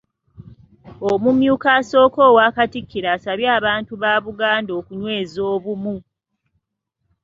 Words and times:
Omumyuka 1.11 1.67
asooka 1.79 2.19
owa 2.29 2.47
Katikkiro 2.55 3.07
asabye 3.15 3.47
abantu 3.57 3.93
ba 4.01 4.13
Buganda 4.23 4.71
okunyweza 4.79 5.39
obumu. 5.53 5.95